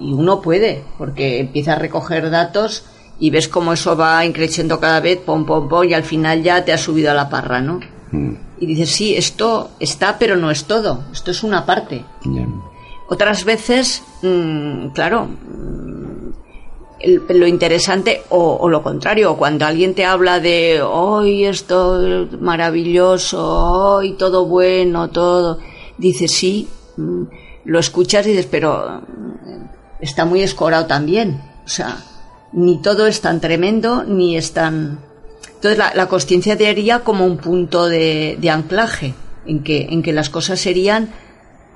y, 0.00 0.08
y 0.08 0.12
uno 0.14 0.40
puede, 0.40 0.82
porque 0.98 1.38
empieza 1.40 1.74
a 1.74 1.78
recoger 1.78 2.30
datos 2.30 2.84
y 3.20 3.30
ves 3.30 3.46
cómo 3.48 3.72
eso 3.74 3.96
va 3.96 4.24
increciendo 4.24 4.80
cada 4.80 5.00
vez, 5.00 5.18
pom, 5.18 5.44
pom, 5.46 5.68
pom, 5.68 5.84
y 5.84 5.94
al 5.94 6.02
final 6.02 6.42
ya 6.42 6.64
te 6.64 6.72
ha 6.72 6.78
subido 6.78 7.10
a 7.10 7.14
la 7.14 7.28
parra, 7.28 7.60
¿no? 7.60 7.78
Mm, 8.10 8.34
Y 8.60 8.66
dices, 8.66 8.90
sí, 8.90 9.14
esto 9.16 9.70
está, 9.80 10.18
pero 10.18 10.36
no 10.36 10.50
es 10.50 10.64
todo. 10.64 11.04
Esto 11.12 11.30
es 11.32 11.42
una 11.42 11.66
parte. 11.66 12.04
Otras 13.08 13.44
veces, 13.44 14.02
mm, 14.22 14.88
claro, 14.94 15.28
lo 17.28 17.46
interesante 17.46 18.22
o, 18.28 18.58
o 18.60 18.68
lo 18.68 18.82
contrario, 18.82 19.36
cuando 19.36 19.66
alguien 19.66 19.94
te 19.94 20.04
habla 20.04 20.40
de 20.40 20.82
hoy 20.82 21.44
esto 21.44 22.24
es 22.24 22.40
maravilloso, 22.40 23.44
hoy 23.96 24.12
todo 24.12 24.46
bueno, 24.46 25.10
todo, 25.10 25.58
dices 25.98 26.32
sí, 26.32 26.68
mm, 26.96 27.22
lo 27.64 27.78
escuchas 27.78 28.26
y 28.26 28.30
dices, 28.30 28.48
pero 28.50 29.02
mm, 29.02 29.64
está 30.00 30.24
muy 30.24 30.42
escorado 30.42 30.86
también. 30.86 31.40
O 31.64 31.68
sea, 31.68 31.96
ni 32.52 32.80
todo 32.82 33.06
es 33.06 33.20
tan 33.20 33.40
tremendo, 33.40 34.04
ni 34.04 34.36
es 34.36 34.52
tan... 34.52 34.98
Entonces 35.46 35.78
la, 35.78 35.92
la 35.94 36.08
conciencia 36.08 36.56
te 36.56 36.68
haría 36.68 37.00
como 37.00 37.24
un 37.24 37.38
punto 37.38 37.86
de, 37.86 38.36
de 38.40 38.50
anclaje, 38.50 39.14
en 39.46 39.62
que, 39.62 39.86
en 39.90 40.02
que 40.02 40.12
las 40.12 40.30
cosas 40.30 40.60
serían 40.60 41.10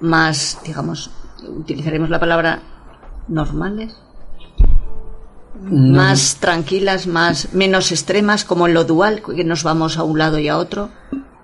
más, 0.00 0.58
digamos, 0.64 1.10
utilizaremos 1.48 2.10
la 2.10 2.20
palabra 2.20 2.62
normales, 3.28 3.96
más 5.62 6.36
tranquilas, 6.40 7.06
más 7.06 7.52
menos 7.52 7.92
extremas, 7.92 8.44
como 8.44 8.66
en 8.66 8.74
lo 8.74 8.84
dual, 8.84 9.22
que 9.22 9.44
nos 9.44 9.62
vamos 9.62 9.98
a 9.98 10.02
un 10.02 10.18
lado 10.18 10.38
y 10.38 10.48
a 10.48 10.58
otro. 10.58 10.90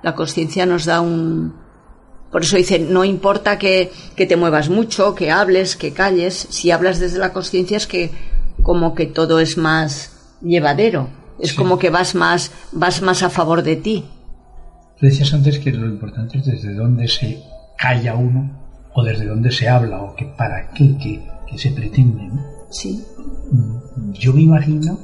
La 0.03 0.15
conciencia 0.15 0.67
nos 0.67 0.85
da 0.85 1.01
un 1.01 1.55
por 2.33 2.43
eso 2.43 2.57
dice, 2.57 2.79
no 2.79 3.05
importa 3.05 3.59
que, 3.59 3.93
que 4.17 4.25
te 4.25 4.37
muevas 4.37 4.71
mucho, 4.71 5.15
que 5.15 5.31
hables, 5.31 5.77
que 5.77 5.93
calles, 5.93 6.47
si 6.49 6.71
hablas 6.71 6.99
desde 6.99 7.19
la 7.19 7.35
conciencia 7.35 7.77
es 7.77 7.87
que 7.87 8.11
como 8.63 8.95
que 8.95 9.05
todo 9.05 9.39
es 9.39 9.59
más 9.59 10.39
llevadero, 10.41 11.11
es 11.39 11.53
como 11.53 11.79
que 11.79 11.91
vas 11.91 12.15
más, 12.15 12.51
vas 12.73 13.03
más 13.03 13.23
a 13.23 13.29
favor 13.29 13.63
de 13.63 13.77
ti. 13.77 14.07
Tú 14.99 15.07
decías 15.07 15.35
antes 15.35 15.59
que 15.59 15.73
lo 15.73 15.87
importante 15.87 16.39
es 16.39 16.47
desde 16.47 16.73
dónde 16.73 17.07
se 17.07 17.43
calla 17.77 18.15
uno 18.15 18.89
o 18.95 19.05
desde 19.05 19.27
dónde 19.27 19.51
se 19.51 19.69
habla 19.69 20.01
o 20.01 20.17
que 20.17 20.25
para 20.25 20.71
qué, 20.71 20.97
que, 20.97 21.23
que 21.51 21.59
se 21.59 21.71
pretende. 21.71 22.29
¿no? 22.29 22.43
Sí. 22.71 23.05
Mm, 23.51 23.77
Yo 24.13 24.33
me 24.33 24.43
imagino 24.43 24.99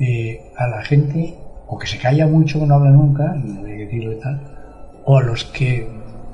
eh, 0.00 0.52
a 0.56 0.66
la 0.66 0.82
gente 0.82 1.38
o 1.66 1.78
que 1.78 1.86
se 1.86 1.98
calla 1.98 2.26
mucho, 2.26 2.60
que 2.60 2.66
no 2.66 2.74
habla 2.74 2.90
nunca, 2.90 3.34
y 3.36 3.48
no 3.52 3.66
hay 3.66 3.76
que 3.76 3.84
decirlo 3.84 4.12
y 4.12 4.20
tal, 4.20 4.40
o 5.04 5.18
a 5.18 5.22
los 5.22 5.44
que 5.46 5.88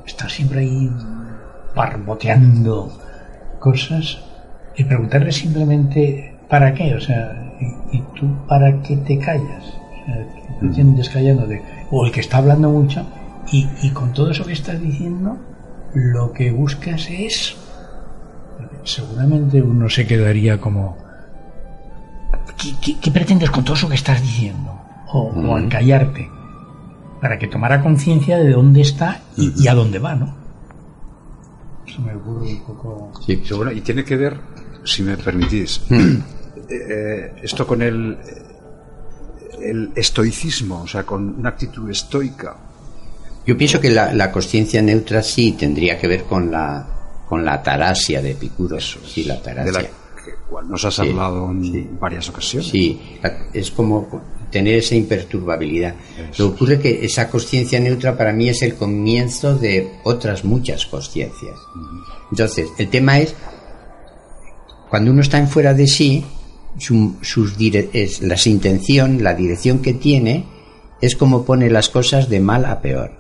están 0.07 0.29
siempre 0.29 0.61
ahí 0.61 0.91
barboteando 1.75 2.91
cosas 3.59 4.19
y 4.77 4.85
preguntarle 4.85 5.33
simplemente 5.33 6.35
¿para 6.49 6.73
qué? 6.75 6.95
O 6.95 7.01
sea, 7.01 7.55
¿y, 7.61 7.99
y 7.99 8.03
tú 8.19 8.27
para 8.49 8.81
qué 8.83 8.97
te 8.97 9.19
callas? 9.19 9.65
O 9.65 10.07
sea, 10.07 10.17
¿qué 10.17 10.53
pretendes 10.61 11.09
callándote? 11.09 11.63
O 11.91 12.07
el 12.07 12.13
que 12.13 12.21
está 12.21 12.39
hablando 12.39 12.71
mucho 12.71 13.07
y, 13.53 13.69
y 13.83 13.91
con 13.91 14.13
todo 14.13 14.31
eso 14.31 14.45
que 14.45 14.53
estás 14.53 14.81
diciendo, 14.81 15.37
lo 15.95 16.33
que 16.33 16.51
buscas 16.51 17.09
es 17.11 17.57
seguramente 18.85 19.63
uno 19.63 19.89
se 19.89 20.07
quedaría 20.07 20.59
como 20.59 20.97
¿qué, 22.59 22.75
qué- 22.83 22.99
qué 23.01 23.11
pretendes 23.11 23.51
con 23.51 23.65
todo 23.65 23.75
eso 23.75 23.89
que 23.89 23.95
estás 23.95 24.21
diciendo? 24.23 24.73
O, 25.13 25.21
o 25.31 25.57
al 25.57 25.69
callarte, 25.69 26.29
para 27.21 27.39
que 27.39 27.47
tomara 27.47 27.81
conciencia 27.83 28.39
de 28.39 28.51
dónde 28.51 28.83
está 28.83 29.23
y, 29.37 29.53
y 29.65 29.69
a 29.69 29.75
dónde 29.75 29.99
va, 29.99 30.15
¿no? 30.15 30.35
Eso 31.87 32.03
me 32.03 32.15
ocurre 32.15 32.47
un 32.53 32.65
poco... 32.65 33.13
Sí. 33.25 33.43
Sí, 33.45 33.55
bueno, 33.55 33.73
y 33.73 33.81
tiene 33.81 34.05
que 34.05 34.17
ver, 34.17 34.39
si 34.85 35.03
me 35.03 35.17
permitís, 35.17 35.81
eh, 35.91 37.33
esto 37.43 37.67
con 37.67 37.81
el, 37.83 38.19
el 39.63 39.91
estoicismo, 39.97 40.83
o 40.83 40.87
sea, 40.87 41.05
con 41.05 41.39
una 41.39 41.51
actitud 41.51 41.89
estoica. 41.91 42.57
Yo 43.47 43.57
pienso 43.57 43.81
que 43.81 43.91
la, 43.91 44.13
la 44.13 44.31
conciencia 44.31 44.83
neutra 44.83 45.23
sí 45.23 45.53
tendría 45.53 45.99
que 45.99 46.07
ver 46.07 46.25
con 46.25 46.51
la 46.51 46.87
con 47.27 47.45
la 47.45 47.63
tarasia 47.63 48.23
de 48.23 48.31
Epicuro. 48.33 48.79
Sí, 48.81 49.25
la 49.25 49.35
de 49.37 49.41
tarasia. 49.41 49.73
la 49.73 49.89
cual 50.59 50.71
nos 50.71 50.85
has 50.85 50.95
Sí, 50.95 51.03
hablado 51.03 51.51
en 51.51 51.65
sí. 51.65 51.89
varias 52.01 52.29
ocasiones. 52.29 52.69
Sí, 52.69 53.01
es 53.53 53.71
como 53.71 54.09
tener 54.51 54.75
esa 54.75 54.95
imperturbabilidad. 54.95 55.95
Lo 56.39 56.49
que 56.49 56.55
ocurre 56.55 56.81
que 56.81 57.05
esa 57.05 57.29
conciencia 57.29 57.79
neutra 57.79 58.17
para 58.17 58.33
mí 58.33 58.49
es 58.49 58.63
el 58.63 58.75
comienzo 58.75 59.57
de 59.57 59.93
otras 60.05 60.45
muchas 60.45 60.87
conciencias. 60.87 61.57
Entonces, 62.31 62.71
el 62.79 62.89
tema 62.89 63.19
es, 63.19 63.35
cuando 64.91 65.11
uno 65.11 65.21
está 65.21 65.39
en 65.39 65.49
fuera 65.49 65.75
de 65.75 65.87
sí, 65.87 66.25
su, 66.79 67.17
sus 67.23 67.55
es, 67.93 68.23
la 68.23 68.37
intención, 68.47 69.23
la 69.23 69.35
dirección 69.35 69.81
que 69.81 69.95
tiene, 69.95 70.47
es 71.01 71.15
como 71.15 71.45
pone 71.45 71.71
las 71.71 71.89
cosas 71.89 72.29
de 72.29 72.41
mal 72.41 72.65
a 72.65 72.81
peor. 72.81 73.13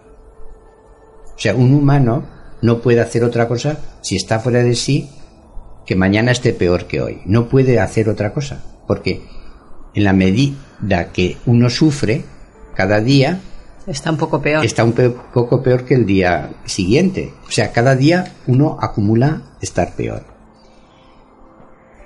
O 1.36 1.38
sea, 1.38 1.54
un 1.54 1.72
humano 1.72 2.26
no 2.62 2.80
puede 2.80 3.00
hacer 3.00 3.22
otra 3.22 3.46
cosa 3.46 3.78
si 4.02 4.16
está 4.16 4.40
fuera 4.40 4.64
de 4.64 4.74
sí 4.74 5.08
que 5.88 5.96
mañana 5.96 6.32
esté 6.32 6.52
peor 6.52 6.84
que 6.84 7.00
hoy. 7.00 7.22
No 7.24 7.48
puede 7.48 7.80
hacer 7.80 8.10
otra 8.10 8.34
cosa. 8.34 8.62
Porque 8.86 9.22
en 9.94 10.04
la 10.04 10.12
medida 10.12 11.12
que 11.14 11.38
uno 11.46 11.70
sufre 11.70 12.24
cada 12.74 13.00
día, 13.00 13.40
está 13.86 14.10
un 14.10 14.18
poco 14.18 14.42
peor. 14.42 14.66
Está 14.66 14.84
un 14.84 14.92
poco 14.92 15.62
peor 15.62 15.86
que 15.86 15.94
el 15.94 16.04
día 16.04 16.50
siguiente. 16.66 17.32
O 17.48 17.50
sea, 17.50 17.72
cada 17.72 17.96
día 17.96 18.34
uno 18.46 18.76
acumula 18.78 19.40
estar 19.62 19.94
peor. 19.96 20.24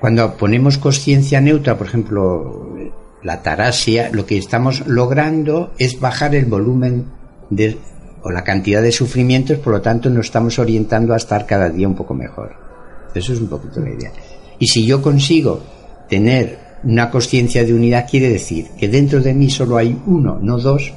Cuando 0.01 0.37
ponemos 0.37 0.79
conciencia 0.79 1.41
neutra, 1.41 1.77
por 1.77 1.89
ejemplo, 1.89 2.77
la 3.25 3.43
tarasia, 3.43 4.11
lo 4.13 4.27
que 4.27 4.39
estamos 4.39 4.87
logrando 4.87 5.73
es 5.77 5.99
bajar 5.99 6.37
el 6.37 6.45
volumen 6.45 7.07
de, 7.51 7.79
o 8.23 8.31
la 8.31 8.45
cantidad 8.45 8.81
de 8.81 8.93
sufrimientos, 8.93 9.59
por 9.59 9.73
lo 9.73 9.83
tanto 9.83 10.09
nos 10.09 10.27
estamos 10.27 10.61
orientando 10.61 11.15
a 11.15 11.17
estar 11.17 11.47
cada 11.47 11.69
día 11.69 11.89
un 11.89 11.97
poco 11.97 12.15
mejor. 12.15 12.72
Eso 13.15 13.33
es 13.33 13.41
un 13.41 13.49
poquito 13.49 13.81
la 13.81 13.91
idea. 13.91 14.13
Y 14.59 14.67
si 14.67 14.85
yo 14.87 15.03
consigo 15.03 15.63
tener 16.09 16.59
una 16.85 17.11
conciencia 17.11 17.65
de 17.65 17.75
unidad, 17.75 18.07
quiere 18.11 18.29
decir 18.29 18.69
que 18.79 18.89
dentro 18.89 19.21
de 19.21 19.35
mí 19.35 19.51
solo 19.51 19.77
hay 19.77 20.01
uno, 20.07 20.39
no 20.41 20.59
dos, 20.59 20.93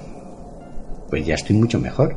pues 1.09 1.25
ya 1.25 1.35
estoy 1.35 1.55
mucho 1.55 1.79
mejor. 1.79 2.15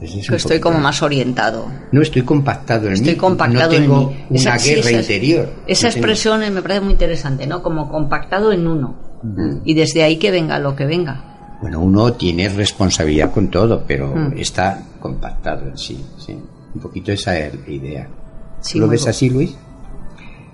estoy 0.00 0.60
como 0.60 0.78
más 0.78 1.02
orientado. 1.02 1.66
No 1.92 2.02
estoy 2.02 2.22
compactado 2.22 2.88
en 2.88 2.94
estoy 2.94 3.12
mí. 3.12 3.16
compactado 3.16 3.72
no 3.72 3.78
tengo 3.78 4.00
en 4.10 4.34
mí. 4.34 4.40
una 4.40 4.56
guerra 4.58 4.90
interior. 4.92 5.52
Esa 5.66 5.88
expresión 5.88 6.40
me 6.40 6.62
parece 6.62 6.80
muy 6.80 6.92
interesante, 6.92 7.46
¿no? 7.46 7.62
Como 7.62 7.88
compactado 7.88 8.52
en 8.52 8.66
uno. 8.66 8.96
Y 9.64 9.74
desde 9.74 10.02
ahí 10.02 10.16
que 10.16 10.30
venga 10.30 10.58
lo 10.58 10.76
que 10.76 10.86
venga. 10.86 11.58
Bueno, 11.60 11.80
uno 11.80 12.12
tiene 12.12 12.48
responsabilidad 12.48 13.32
con 13.32 13.50
todo, 13.50 13.82
pero 13.86 14.14
mm. 14.14 14.34
está 14.38 14.80
compactado 15.00 15.66
en 15.66 15.78
sí, 15.78 16.04
sí. 16.18 16.38
Un 16.74 16.80
poquito 16.80 17.12
esa 17.12 17.38
es 17.38 17.54
la 17.66 17.72
idea. 17.72 18.08
¿Lo 18.74 18.88
ves 18.88 19.06
así, 19.06 19.30
Luis? 19.30 19.56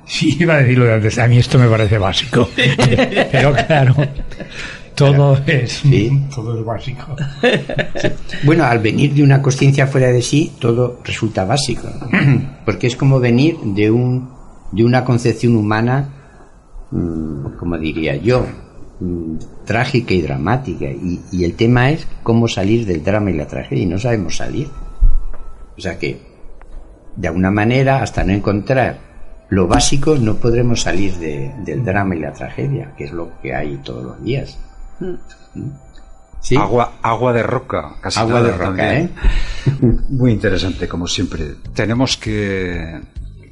Sí, 0.07 0.37
iba 0.39 0.55
a 0.55 0.59
decirlo 0.59 0.85
de 0.85 0.95
antes. 0.95 1.19
A 1.19 1.27
mí 1.29 1.39
esto 1.39 1.59
me 1.59 1.69
parece 1.69 1.99
básico. 1.99 2.49
pero 3.33 3.53
claro, 3.53 3.95
todo 4.95 5.39
es, 5.47 5.83
todo 6.35 6.59
es 6.59 6.65
básico. 6.65 7.17
Bueno, 8.45 8.65
al 8.65 8.81
venir 8.81 9.15
de 9.15 9.23
una 9.23 9.41
conciencia 9.41 9.87
fuera 9.87 10.09
de 10.09 10.23
sí, 10.23 10.53
todo 10.59 11.01
resulta 11.05 11.45
básico. 11.45 11.89
Porque 12.65 12.89
es 12.89 12.97
como 12.97 13.21
venir 13.21 13.57
de, 13.65 13.91
un, 13.91 14.31
de 14.73 14.85
una 14.85 15.05
concepción 15.05 15.57
humana, 15.57 16.09
mm, 16.91 17.57
como 17.59 17.79
diría 17.79 18.17
yo, 18.17 18.47
Mm, 19.03 19.39
trágica 19.65 20.15
y 20.15 20.23
dramática. 20.23 20.87
Y, 20.87 21.45
el 21.45 21.55
tema 21.55 21.91
es 21.91 22.07
cómo 22.23 22.47
salir 22.47 22.87
del 22.87 23.03
drama 23.03 23.31
y 23.31 23.35
la 23.35 23.47
tragedia. 23.47 23.83
Y 23.83 23.87
no 23.87 23.99
sabemos 23.99 24.37
salir. 24.37 24.69
O 25.77 25.81
sea 25.81 25.99
que, 25.99 26.21
de 27.17 27.29
alguna 27.29 27.51
manera, 27.51 28.03
hasta 28.03 28.25
no 28.25 28.33
encontrar 28.33 28.99
lo 29.49 29.67
básico, 29.67 30.17
no 30.17 30.37
podremos 30.37 30.83
salir 30.83 31.15
del 31.19 31.85
drama 31.85 32.17
y 32.17 32.21
la 32.21 32.33
tragedia, 32.33 32.95
que 32.97 33.05
es 33.05 33.13
lo 33.13 33.39
que 33.41 33.55
hay 33.55 33.77
todos 33.85 34.05
los 34.05 34.25
días. 34.25 34.59
¿Sí? 36.41 36.57
Agua, 36.57 36.95
agua 37.03 37.33
de 37.33 37.43
roca, 37.43 37.97
casi 38.01 38.19
agua 38.19 38.43
de 38.43 38.53
roca, 38.53 38.95
¿eh? 38.99 39.11
Muy 40.09 40.33
interesante, 40.33 40.89
como 40.89 41.07
siempre. 41.07 41.57
Tenemos 41.75 42.17
que 42.17 43.01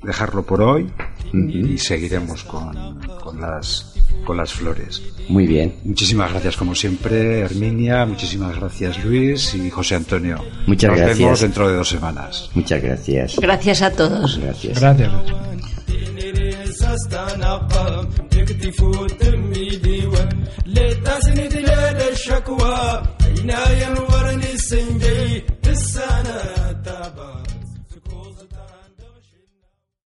dejarlo 0.03 0.43
por 0.45 0.63
hoy 0.63 0.91
y 1.33 1.79
seguiremos 1.79 2.45
con, 2.45 2.99
con 3.31 3.41
las, 3.41 3.95
con 4.25 4.37
las 4.37 4.53
flores. 4.53 5.03
Muy 5.29 5.47
bien. 5.47 5.75
Muchísimas 5.85 6.31
gracias, 6.33 6.57
como 6.57 6.75
siempre, 6.75 7.41
Herminia. 7.41 8.05
Muchísimas 8.05 8.57
gracias, 8.57 9.05
Luis 9.05 9.55
y 9.55 9.71
José 9.71 9.95
Antonio. 9.97 10.45
Muchas 10.67 10.91
gracias. 10.91 11.09
Nos 11.09 11.19
vemos 11.19 11.41
dentro 11.41 11.69
de 11.69 11.77
dos 11.77 11.89
semanas. 11.89 12.51
Muchas 12.55 12.83
gracias. 12.83 13.37
Gracias 13.39 13.83
a 13.83 13.93
todos. 13.93 14.39
Gracias. 14.39 14.81
Gracias. 14.81 15.13